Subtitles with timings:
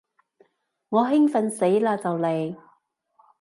[0.89, 2.55] 我興奮死嘞就嚟